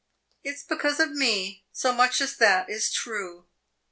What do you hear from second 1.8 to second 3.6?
much as that is true."